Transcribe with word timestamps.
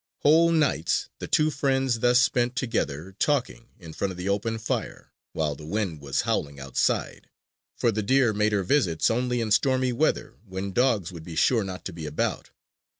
Whole 0.21 0.51
nights 0.51 1.09
the 1.19 1.27
two 1.27 1.51
friends 1.51 1.99
thus 1.99 2.19
spent 2.19 2.55
together, 2.55 3.15
talking 3.19 3.67
in 3.77 3.93
front 3.93 4.09
of 4.09 4.17
the 4.17 4.29
open 4.29 4.57
fire, 4.57 5.11
while 5.33 5.53
the 5.53 5.63
wind 5.63 6.01
was 6.01 6.21
howling 6.21 6.59
outside; 6.59 7.29
for 7.77 7.91
the 7.91 8.01
deer 8.01 8.33
made 8.33 8.51
her 8.51 8.63
visits 8.63 9.11
only 9.11 9.41
in 9.41 9.51
stormy 9.51 9.93
weather 9.93 10.39
when 10.43 10.73
dogs 10.73 11.11
would 11.11 11.23
be 11.23 11.35
sure 11.35 11.63
not 11.63 11.85
to 11.85 11.93
be 11.93 12.07
about. 12.07 12.49